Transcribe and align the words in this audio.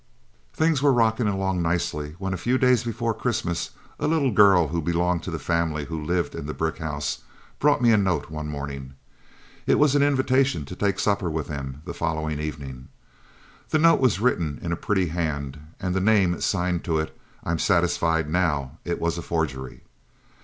"Things 0.51 0.81
were 0.81 0.91
rocking 0.91 1.27
along 1.27 1.61
nicely, 1.61 2.15
when 2.17 2.33
a 2.33 2.35
few 2.35 2.57
days 2.57 2.83
before 2.83 3.13
Christmas 3.13 3.69
a 3.99 4.07
little 4.07 4.31
girl 4.31 4.69
who 4.69 4.81
belonged 4.81 5.21
to 5.21 5.29
the 5.29 5.37
family 5.37 5.85
who 5.85 6.03
lived 6.03 6.33
in 6.33 6.47
the 6.47 6.55
brick 6.55 6.79
house 6.79 7.19
brought 7.59 7.83
me 7.83 7.91
a 7.91 7.97
note 7.97 8.31
one 8.31 8.47
morning. 8.47 8.95
It 9.67 9.77
was 9.77 9.93
an 9.93 10.01
invitation 10.01 10.65
to 10.65 10.75
take 10.75 10.97
supper 10.97 11.29
with 11.29 11.45
them 11.49 11.83
the 11.85 11.93
following 11.93 12.39
evening. 12.39 12.87
The 13.69 13.77
note 13.77 13.99
was 13.99 14.19
written 14.19 14.57
in 14.63 14.71
a 14.71 14.75
pretty 14.75 15.05
hand, 15.09 15.59
and 15.79 15.93
the 15.93 16.01
name 16.01 16.41
signed 16.41 16.83
to 16.85 16.97
it 16.97 17.15
I'm 17.43 17.59
satisfied 17.59 18.27
now 18.27 18.79
it 18.83 18.99
was 18.99 19.19
a 19.19 19.21
forgery. 19.21 19.81